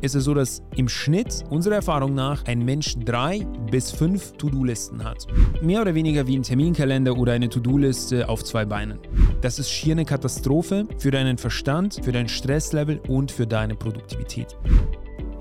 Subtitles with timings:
[0.00, 5.02] ist es so, dass im Schnitt, unserer Erfahrung nach, ein Mensch drei bis fünf To-Do-Listen
[5.02, 5.26] hat.
[5.60, 8.98] Mehr oder weniger wie ein Terminkalender oder eine To-Do-Liste auf zwei Beinen.
[9.40, 14.56] Das ist schier eine Katastrophe für deinen Verstand, für dein Stresslevel und für deine Produktivität.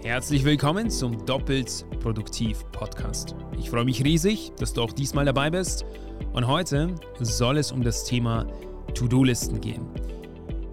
[0.04, 3.36] Herzlich willkommen zum Doppelt Produktiv Podcast.
[3.60, 5.86] Ich freue mich riesig, dass du auch diesmal dabei bist.
[6.34, 8.48] Und heute soll es um das Thema
[8.94, 9.86] To-Do-Listen gehen.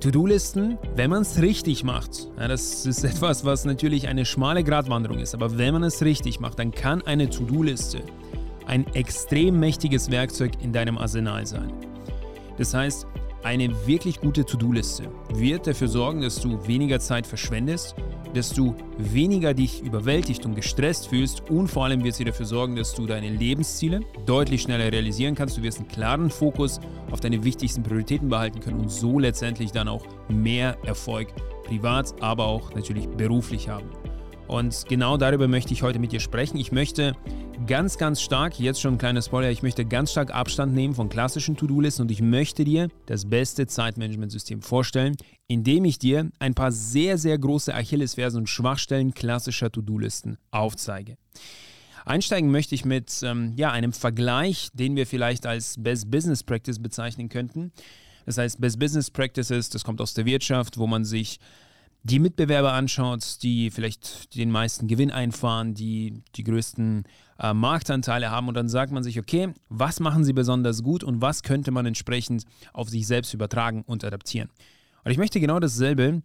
[0.04, 5.18] To-Do-Listen, wenn man es richtig macht, ja, das ist etwas, was natürlich eine schmale Gratwanderung
[5.18, 8.02] ist, aber wenn man es richtig macht, dann kann eine To-Do-Liste
[8.66, 11.72] ein extrem mächtiges Werkzeug in deinem Arsenal sein.
[12.58, 13.06] Das heißt,
[13.44, 17.94] eine wirklich gute To-Do-Liste wird dafür sorgen, dass du weniger Zeit verschwendest,
[18.34, 22.76] dass du weniger dich überwältigt und gestresst fühlst und vor allem wird sie dafür sorgen,
[22.76, 25.56] dass du deine Lebensziele deutlich schneller realisieren kannst.
[25.56, 29.88] Du wirst einen klaren Fokus auf deine wichtigsten Prioritäten behalten können und so letztendlich dann
[29.88, 31.28] auch mehr Erfolg
[31.64, 33.88] privat, aber auch natürlich beruflich haben.
[34.46, 36.58] Und genau darüber möchte ich heute mit dir sprechen.
[36.58, 37.16] Ich möchte
[37.66, 41.08] ganz, ganz stark, jetzt schon ein kleiner Spoiler, ich möchte ganz stark Abstand nehmen von
[41.08, 45.16] klassischen To-Do-Listen und ich möchte dir das beste Zeitmanagementsystem vorstellen,
[45.48, 51.16] indem ich dir ein paar sehr, sehr große Achillesfersen und Schwachstellen klassischer To-Do-Listen aufzeige.
[52.04, 56.78] Einsteigen möchte ich mit ähm, ja, einem Vergleich, den wir vielleicht als Best Business Practice
[56.78, 57.72] bezeichnen könnten.
[58.26, 61.38] Das heißt, Best Business Practices, das kommt aus der Wirtschaft, wo man sich
[62.04, 67.04] die Mitbewerber anschaut, die vielleicht den meisten Gewinn einfahren, die die größten
[67.38, 71.22] äh, Marktanteile haben und dann sagt man sich, okay, was machen sie besonders gut und
[71.22, 74.50] was könnte man entsprechend auf sich selbst übertragen und adaptieren.
[75.02, 76.22] Und ich möchte genau dasselbe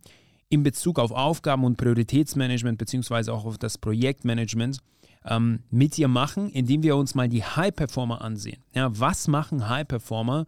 [0.49, 4.79] in Bezug auf Aufgaben und Prioritätsmanagement beziehungsweise auch auf das Projektmanagement
[5.25, 8.61] ähm, mit dir machen, indem wir uns mal die High Performer ansehen.
[8.73, 10.45] Ja, was machen High Performer,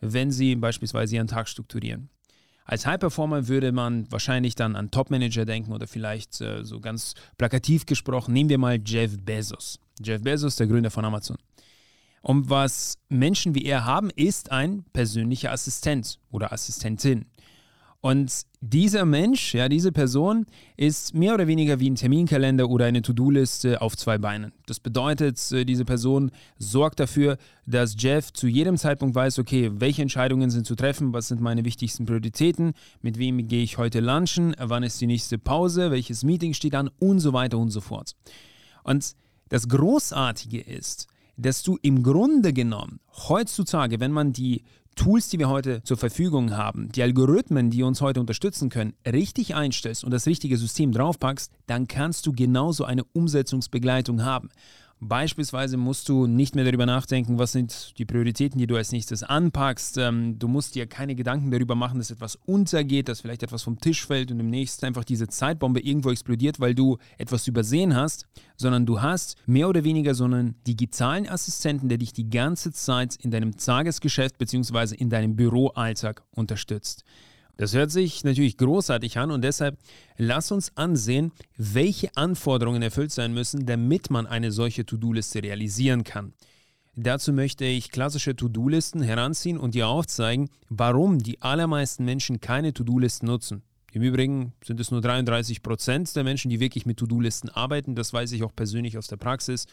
[0.00, 2.10] wenn sie beispielsweise ihren Tag strukturieren?
[2.64, 6.80] Als High Performer würde man wahrscheinlich dann an Top Manager denken oder vielleicht äh, so
[6.80, 9.78] ganz plakativ gesprochen, nehmen wir mal Jeff Bezos.
[10.02, 11.36] Jeff Bezos, der Gründer von Amazon.
[12.22, 17.26] Und was Menschen wie er haben, ist ein persönlicher Assistent oder Assistentin.
[18.04, 20.44] Und dieser Mensch, ja, diese Person
[20.76, 24.52] ist mehr oder weniger wie ein Terminkalender oder eine To-Do-Liste auf zwei Beinen.
[24.66, 30.02] Das bedeutet, äh, diese Person sorgt dafür, dass Jeff zu jedem Zeitpunkt weiß, okay, welche
[30.02, 34.54] Entscheidungen sind zu treffen, was sind meine wichtigsten Prioritäten, mit wem gehe ich heute lunchen,
[34.58, 38.16] wann ist die nächste Pause, welches Meeting steht an und so weiter und so fort.
[38.82, 39.16] Und
[39.48, 41.06] das Großartige ist,
[41.38, 44.62] dass du im Grunde genommen heutzutage, wenn man die
[44.94, 49.54] Tools, die wir heute zur Verfügung haben, die Algorithmen, die uns heute unterstützen können, richtig
[49.54, 54.50] einstellst und das richtige System draufpackst, dann kannst du genauso eine Umsetzungsbegleitung haben.
[55.00, 59.22] Beispielsweise musst du nicht mehr darüber nachdenken, was sind die Prioritäten, die du als nächstes
[59.22, 59.98] anpackst.
[59.98, 63.78] Ähm, du musst dir keine Gedanken darüber machen, dass etwas untergeht, dass vielleicht etwas vom
[63.78, 68.86] Tisch fällt und demnächst einfach diese Zeitbombe irgendwo explodiert, weil du etwas übersehen hast, sondern
[68.86, 73.30] du hast mehr oder weniger so einen digitalen Assistenten, der dich die ganze Zeit in
[73.30, 74.94] deinem Tagesgeschäft bzw.
[74.94, 77.04] in deinem Büroalltag unterstützt.
[77.56, 79.78] Das hört sich natürlich großartig an und deshalb
[80.16, 86.32] lass uns ansehen, welche Anforderungen erfüllt sein müssen, damit man eine solche To-Do-Liste realisieren kann.
[86.96, 93.26] Dazu möchte ich klassische To-Do-Listen heranziehen und dir aufzeigen, warum die allermeisten Menschen keine To-Do-Listen
[93.26, 93.62] nutzen.
[93.92, 97.94] Im Übrigen sind es nur 33 Prozent der Menschen, die wirklich mit To-Do-Listen arbeiten.
[97.94, 99.66] Das weiß ich auch persönlich aus der Praxis.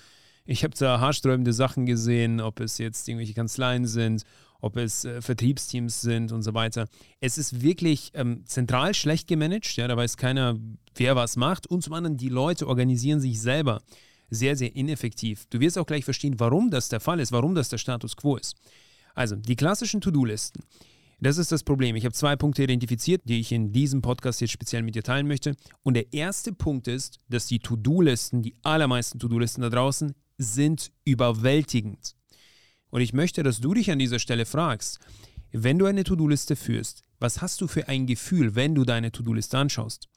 [0.45, 4.23] Ich habe da haarsträubende Sachen gesehen, ob es jetzt irgendwelche Kanzleien sind
[4.61, 6.87] ob es äh, Vertriebsteams sind und so weiter.
[7.19, 10.57] Es ist wirklich ähm, zentral schlecht gemanagt, ja, da weiß keiner,
[10.95, 11.67] wer was macht.
[11.67, 13.81] Und zum anderen, die Leute organisieren sich selber
[14.29, 15.45] sehr, sehr ineffektiv.
[15.49, 18.37] Du wirst auch gleich verstehen, warum das der Fall ist, warum das der Status quo
[18.37, 18.55] ist.
[19.13, 20.63] Also, die klassischen To-Do-Listen.
[21.19, 21.95] Das ist das Problem.
[21.95, 25.27] Ich habe zwei Punkte identifiziert, die ich in diesem Podcast jetzt speziell mit dir teilen
[25.27, 25.55] möchte.
[25.83, 32.15] Und der erste Punkt ist, dass die To-Do-Listen, die allermeisten To-Do-Listen da draußen, sind überwältigend.
[32.89, 34.99] Und ich möchte, dass du dich an dieser Stelle fragst,
[35.51, 39.57] wenn du eine To-Do-Liste führst, was hast du für ein Gefühl, wenn du deine To-Do-Liste
[39.57, 40.07] anschaust?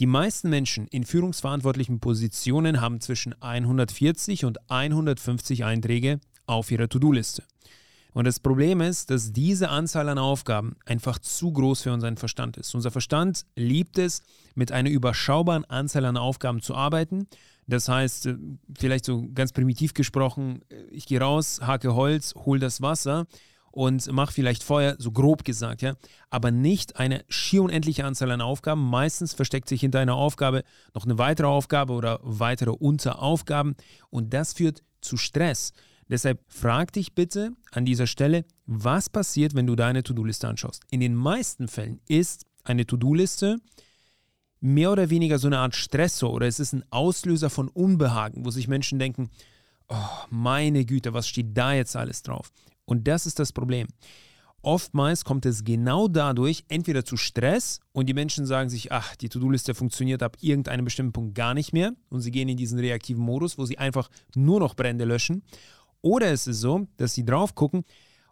[0.00, 7.44] Die meisten Menschen in führungsverantwortlichen Positionen haben zwischen 140 und 150 Einträge auf ihrer To-Do-Liste.
[8.14, 12.56] Und das Problem ist, dass diese Anzahl an Aufgaben einfach zu groß für unseren Verstand
[12.56, 12.74] ist.
[12.74, 14.22] Unser Verstand liebt es,
[14.54, 17.26] mit einer überschaubaren Anzahl an Aufgaben zu arbeiten
[17.66, 18.36] das heißt, äh,
[18.78, 23.26] vielleicht so ganz primitiv gesprochen, äh, ich gehe raus, hake Holz, hol das Wasser
[23.70, 25.94] und mache vielleicht Feuer, so grob gesagt, ja,
[26.30, 28.82] aber nicht eine schier unendliche Anzahl an Aufgaben.
[28.82, 30.62] Meistens versteckt sich hinter einer Aufgabe
[30.94, 33.74] noch eine weitere Aufgabe oder weitere Unteraufgaben
[34.10, 35.72] und das führt zu Stress.
[36.08, 40.82] Deshalb frag dich bitte an dieser Stelle, was passiert, wenn du deine To-Do-Liste anschaust.
[40.90, 43.58] In den meisten Fällen ist eine To-Do-Liste
[44.62, 48.50] mehr oder weniger so eine Art Stressor oder es ist ein Auslöser von Unbehagen, wo
[48.50, 49.28] sich Menschen denken,
[49.88, 49.96] oh,
[50.30, 52.52] meine Güte, was steht da jetzt alles drauf?
[52.84, 53.88] Und das ist das Problem.
[54.62, 59.28] Oftmals kommt es genau dadurch entweder zu Stress und die Menschen sagen sich, ach, die
[59.28, 63.24] To-Do-Liste funktioniert ab irgendeinem bestimmten Punkt gar nicht mehr und sie gehen in diesen reaktiven
[63.24, 65.42] Modus, wo sie einfach nur noch Brände löschen.
[66.00, 67.84] Oder es ist so, dass sie drauf gucken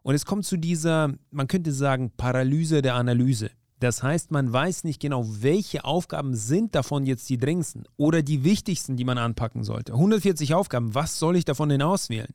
[0.02, 3.50] und es kommt zu dieser, man könnte sagen, Paralyse der Analyse.
[3.80, 8.44] Das heißt, man weiß nicht genau, welche Aufgaben sind davon jetzt die dringendsten oder die
[8.44, 9.94] wichtigsten, die man anpacken sollte.
[9.94, 12.32] 140 Aufgaben, was soll ich davon denn auswählen?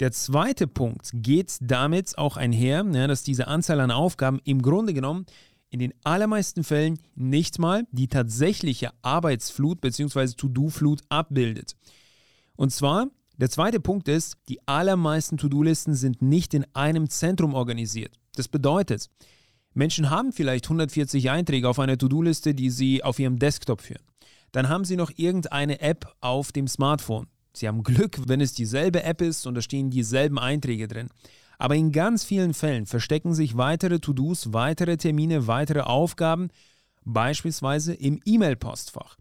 [0.00, 5.26] Der zweite Punkt geht damit auch einher, dass diese Anzahl an Aufgaben im Grunde genommen
[5.70, 10.28] in den allermeisten Fällen nicht mal die tatsächliche Arbeitsflut bzw.
[10.28, 11.76] To-Do-Flut abbildet.
[12.56, 18.14] Und zwar, der zweite Punkt ist, die allermeisten To-Do-Listen sind nicht in einem Zentrum organisiert.
[18.34, 19.10] Das bedeutet,
[19.78, 24.02] Menschen haben vielleicht 140 Einträge auf einer To-Do-Liste, die sie auf ihrem Desktop führen.
[24.50, 27.28] Dann haben sie noch irgendeine App auf dem Smartphone.
[27.52, 31.10] Sie haben Glück, wenn es dieselbe App ist und da stehen dieselben Einträge drin.
[31.58, 36.48] Aber in ganz vielen Fällen verstecken sich weitere To-Dos, weitere Termine, weitere Aufgaben,
[37.04, 39.16] beispielsweise im E-Mail-Postfach.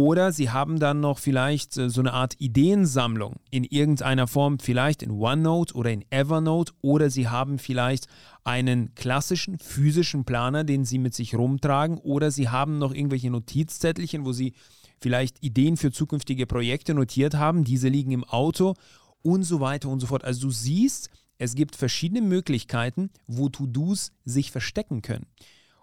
[0.00, 5.02] Oder Sie haben dann noch vielleicht äh, so eine Art Ideensammlung in irgendeiner Form, vielleicht
[5.02, 6.72] in OneNote oder in Evernote.
[6.80, 8.06] Oder Sie haben vielleicht
[8.42, 11.98] einen klassischen physischen Planer, den Sie mit sich rumtragen.
[11.98, 14.54] Oder Sie haben noch irgendwelche Notizzettelchen, wo Sie
[15.02, 17.64] vielleicht Ideen für zukünftige Projekte notiert haben.
[17.64, 18.76] Diese liegen im Auto
[19.20, 20.24] und so weiter und so fort.
[20.24, 25.26] Also du siehst, es gibt verschiedene Möglichkeiten, wo To-Dos sich verstecken können.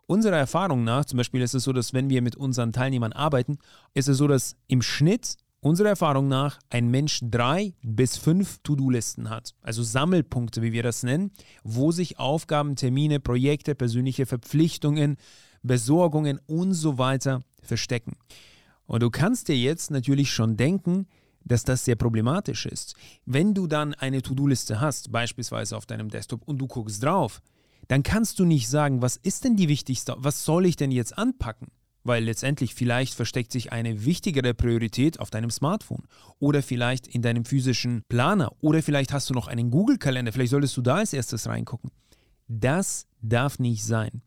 [0.10, 3.58] Unserer Erfahrung nach, zum Beispiel ist es so, dass wenn wir mit unseren Teilnehmern arbeiten,
[3.94, 9.30] ist es so, dass im Schnitt unserer Erfahrung nach ein Mensch drei bis fünf To-Do-Listen
[9.30, 11.32] hat, also Sammelpunkte, wie wir das nennen,
[11.64, 15.18] wo sich Aufgaben, Termine, Projekte, persönliche Verpflichtungen,
[15.62, 18.16] Besorgungen und so weiter verstecken.
[18.86, 21.08] Und du kannst dir jetzt natürlich schon denken,
[21.44, 22.96] dass das sehr problematisch ist.
[23.26, 27.42] Wenn du dann eine To-Do-Liste hast, beispielsweise auf deinem Desktop, und du guckst drauf,
[27.88, 31.18] dann kannst du nicht sagen, was ist denn die wichtigste, was soll ich denn jetzt
[31.18, 31.68] anpacken?
[32.04, 36.04] Weil letztendlich vielleicht versteckt sich eine wichtigere Priorität auf deinem Smartphone
[36.40, 40.78] oder vielleicht in deinem physischen Planer oder vielleicht hast du noch einen Google-Kalender, vielleicht solltest
[40.78, 41.92] du da als erstes reingucken.
[42.48, 44.22] Das darf nicht sein.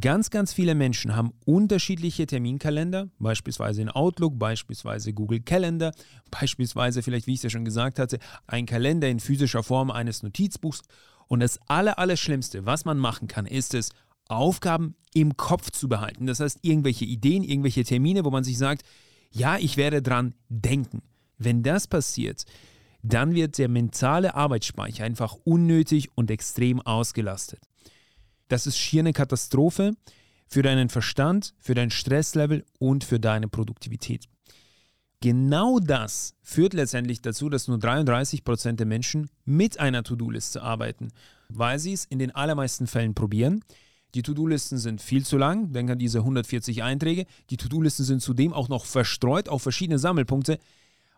[0.00, 5.92] Ganz, ganz viele Menschen haben unterschiedliche Terminkalender, beispielsweise in Outlook, beispielsweise Google Calendar,
[6.30, 10.22] beispielsweise vielleicht, wie ich es ja schon gesagt hatte, ein Kalender in physischer Form eines
[10.22, 10.82] Notizbuchs
[11.28, 13.90] und das Aller, Allerschlimmste, was man machen kann, ist es,
[14.28, 16.26] Aufgaben im Kopf zu behalten.
[16.26, 18.82] Das heißt, irgendwelche Ideen, irgendwelche Termine, wo man sich sagt,
[19.30, 21.02] ja, ich werde dran denken.
[21.38, 22.44] Wenn das passiert,
[23.02, 27.60] dann wird der mentale Arbeitsspeicher einfach unnötig und extrem ausgelastet.
[28.48, 29.92] Das ist schier eine Katastrophe
[30.46, 34.24] für deinen Verstand, für dein Stresslevel und für deine Produktivität.
[35.20, 41.08] Genau das führt letztendlich dazu, dass nur 33% der Menschen mit einer To-Do-Liste arbeiten,
[41.48, 43.64] weil sie es in den allermeisten Fällen probieren.
[44.14, 47.26] Die To-Do-Listen sind viel zu lang, denk an diese 140 Einträge.
[47.50, 50.58] Die To-Do-Listen sind zudem auch noch verstreut auf verschiedene Sammelpunkte.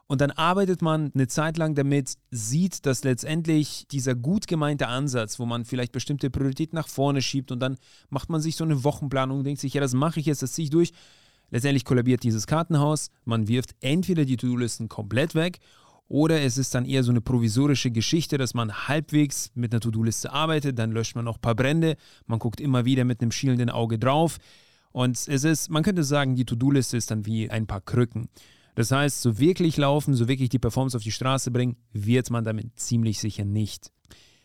[0.06, 5.38] Und dann arbeitet man eine Zeit lang damit, sieht, dass letztendlich dieser gut gemeinte Ansatz,
[5.38, 7.76] wo man vielleicht bestimmte Prioritäten nach vorne schiebt und dann
[8.08, 10.53] macht man sich so eine Wochenplanung und denkt sich, ja, das mache ich jetzt, das
[10.53, 10.93] ziehe ich durch.
[11.50, 13.11] Letztendlich kollabiert dieses Kartenhaus.
[13.25, 15.58] Man wirft entweder die To-Do-Listen komplett weg
[16.10, 20.32] oder es ist dann eher so eine provisorische Geschichte, dass man halbwegs mit einer To-Do-Liste
[20.32, 21.96] arbeitet, dann löscht man noch ein paar Brände,
[22.27, 24.39] man guckt immer wieder mit einem schielenden Auge drauf.
[24.91, 28.29] Und es ist, man könnte sagen, die To-Do-Liste ist dann wie ein paar Krücken.
[28.74, 32.43] Das heißt, so wirklich laufen, so wirklich die Performance auf die Straße bringen, wird man
[32.43, 33.93] damit ziemlich sicher nicht.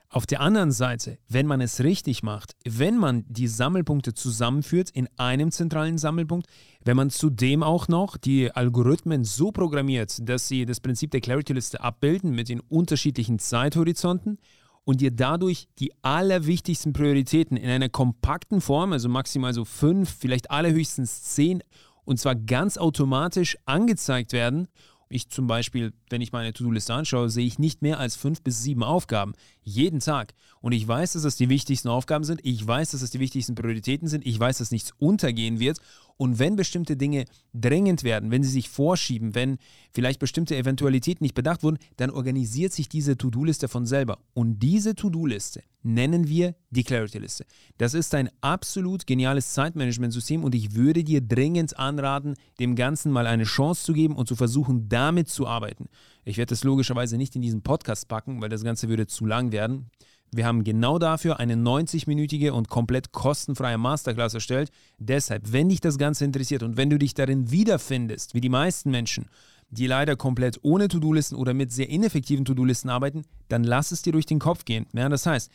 [0.09, 5.09] Auf der anderen Seite, wenn man es richtig macht, wenn man die Sammelpunkte zusammenführt in
[5.17, 6.47] einem zentralen Sammelpunkt,
[6.83, 11.81] wenn man zudem auch noch die Algorithmen so programmiert, dass sie das Prinzip der Clarity-Liste
[11.81, 14.38] abbilden mit den unterschiedlichen Zeithorizonten
[14.85, 20.51] und dir dadurch die allerwichtigsten Prioritäten in einer kompakten Form, also maximal so fünf, vielleicht
[20.51, 21.62] allerhöchstens zehn,
[22.05, 24.67] und zwar ganz automatisch angezeigt werden
[25.09, 28.62] ich zum Beispiel, wenn ich meine To-Do-Liste anschaue, sehe ich nicht mehr als fünf bis
[28.63, 29.33] sieben Aufgaben
[29.63, 30.33] jeden Tag.
[30.62, 32.41] Und ich weiß, dass das die wichtigsten Aufgaben sind.
[32.43, 34.25] Ich weiß, dass das die wichtigsten Prioritäten sind.
[34.25, 35.79] Ich weiß, dass nichts untergehen wird.
[36.17, 39.57] Und wenn bestimmte Dinge drängend werden, wenn sie sich vorschieben, wenn
[39.93, 44.19] vielleicht bestimmte Eventualitäten nicht bedacht wurden, dann organisiert sich diese To-Do-Liste von selber.
[44.34, 47.45] Und diese To-Do-Liste nennen wir die Clarity-Liste.
[47.77, 53.27] Das ist ein absolut geniales Zeitmanagement-System und ich würde dir dringend anraten, dem Ganzen mal
[53.27, 55.88] eine Chance zu geben und zu versuchen, damit zu arbeiten.
[56.24, 59.51] Ich werde das logischerweise nicht in diesen Podcast packen, weil das Ganze würde zu lang
[59.51, 59.91] werden.
[60.36, 64.70] Wir haben genau dafür eine 90-minütige und komplett kostenfreie Masterclass erstellt.
[65.00, 68.92] Deshalb, wenn dich das Ganze interessiert und wenn du dich darin wiederfindest, wie die meisten
[68.92, 69.27] Menschen,
[69.70, 74.12] die leider komplett ohne To-Do-Listen oder mit sehr ineffektiven To-Do-Listen arbeiten, dann lass es dir
[74.12, 74.88] durch den Kopf gehen.
[74.92, 75.50] Ja, das heißt,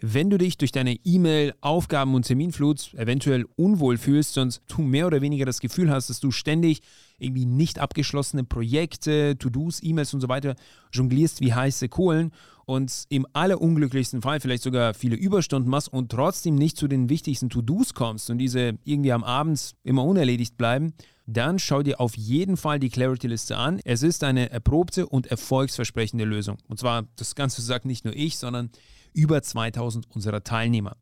[0.00, 5.06] wenn du dich durch deine E-Mail, Aufgaben und Terminflut eventuell unwohl fühlst und du mehr
[5.06, 6.82] oder weniger das Gefühl hast, dass du ständig
[7.18, 10.56] irgendwie nicht abgeschlossene Projekte, To-Dos, E-Mails und so weiter
[10.92, 12.32] jonglierst wie heiße Kohlen
[12.66, 17.48] und im allerunglücklichsten Fall vielleicht sogar viele Überstunden machst und trotzdem nicht zu den wichtigsten
[17.48, 20.92] To-Dos kommst und diese irgendwie am Abend immer unerledigt bleiben,
[21.26, 23.80] dann schau dir auf jeden Fall die Clarity-Liste an.
[23.84, 26.58] Es ist eine erprobte und erfolgsversprechende Lösung.
[26.68, 28.70] Und zwar, das Ganze sagt nicht nur ich, sondern
[29.12, 30.96] über 2000 unserer Teilnehmer.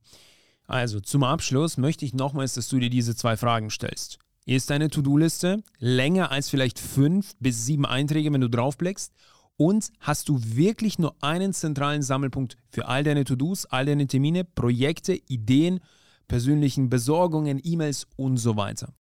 [0.67, 4.19] Also zum Abschluss möchte ich nochmals, dass du dir diese zwei Fragen stellst.
[4.47, 9.13] Ist deine To-Do-Liste länger als vielleicht fünf bis sieben Einträge, wenn du draufblickst?
[9.57, 14.45] Und hast du wirklich nur einen zentralen Sammelpunkt für all deine To-Dos, all deine Termine,
[14.45, 15.81] Projekte, Ideen,
[16.27, 18.93] persönlichen Besorgungen, E-Mails und so weiter?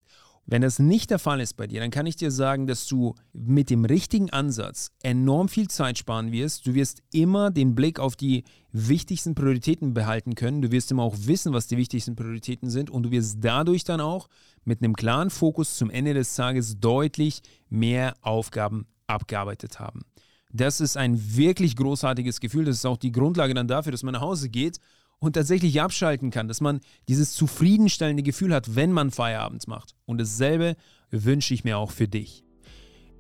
[0.44, 3.14] Wenn das nicht der Fall ist bei dir, dann kann ich dir sagen, dass du
[3.32, 6.66] mit dem richtigen Ansatz enorm viel Zeit sparen wirst.
[6.66, 8.42] Du wirst immer den Blick auf die
[8.72, 10.60] wichtigsten Prioritäten behalten können.
[10.60, 14.00] Du wirst immer auch wissen, was die wichtigsten Prioritäten sind und du wirst dadurch dann
[14.00, 14.28] auch
[14.64, 17.40] mit einem klaren Fokus zum Ende des Tages deutlich
[17.70, 20.02] mehr Aufgaben abgearbeitet haben.
[20.52, 22.66] Das ist ein wirklich großartiges Gefühl.
[22.66, 24.78] Das ist auch die Grundlage dann dafür, dass man nach Hause geht
[25.18, 29.94] und tatsächlich abschalten kann, dass man dieses zufriedenstellende Gefühl hat, wenn man Feierabend macht.
[30.04, 30.76] Und dasselbe
[31.10, 32.44] wünsche ich mir auch für dich.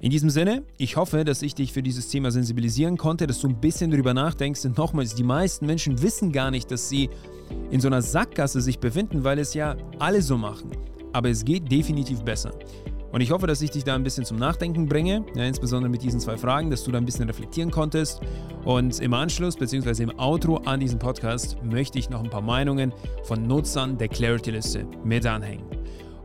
[0.00, 3.48] In diesem Sinne, ich hoffe, dass ich dich für dieses Thema sensibilisieren konnte, dass du
[3.48, 4.64] ein bisschen darüber nachdenkst.
[4.64, 7.08] Und nochmals, die meisten Menschen wissen gar nicht, dass sie
[7.70, 10.72] in so einer Sackgasse sich befinden, weil es ja alle so machen.
[11.12, 12.52] Aber es geht definitiv besser.
[13.12, 16.02] Und ich hoffe, dass ich dich da ein bisschen zum Nachdenken bringe, ja, insbesondere mit
[16.02, 18.20] diesen zwei Fragen, dass du da ein bisschen reflektieren konntest.
[18.64, 20.04] Und im Anschluss bzw.
[20.04, 22.92] im Outro an diesem Podcast möchte ich noch ein paar Meinungen
[23.24, 25.66] von Nutzern der Clarity-Liste mit anhängen.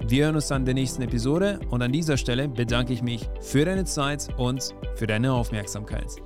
[0.07, 3.27] Wir hören uns dann in der nächsten Episode und an dieser Stelle bedanke ich mich
[3.41, 6.21] für deine Zeit und für deine Aufmerksamkeit.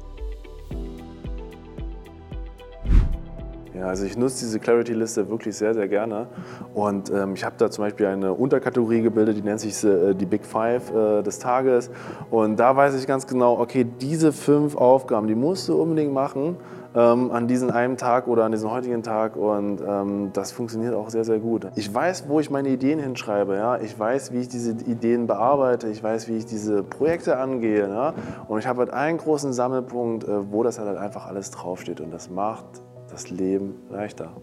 [3.81, 6.27] Ja, also ich nutze diese Clarity-Liste wirklich sehr, sehr gerne.
[6.75, 10.27] Und ähm, ich habe da zum Beispiel eine Unterkategorie gebildet, die nennt sich äh, die
[10.27, 11.89] Big Five äh, des Tages.
[12.29, 16.57] Und da weiß ich ganz genau, okay, diese fünf Aufgaben, die musst du unbedingt machen
[16.93, 19.35] ähm, an diesem einen Tag oder an diesem heutigen Tag.
[19.35, 21.65] Und ähm, das funktioniert auch sehr, sehr gut.
[21.75, 23.55] Ich weiß, wo ich meine Ideen hinschreibe.
[23.55, 23.79] Ja?
[23.79, 25.87] Ich weiß, wie ich diese Ideen bearbeite.
[25.87, 27.89] Ich weiß, wie ich diese Projekte angehe.
[27.89, 28.13] Ja?
[28.47, 31.99] Und ich habe halt einen großen Sammelpunkt, äh, wo das halt einfach alles draufsteht.
[31.99, 34.35] Und das macht das Leben leichter.